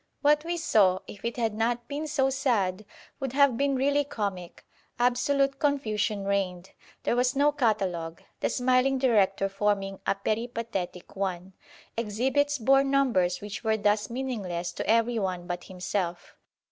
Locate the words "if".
1.05-1.23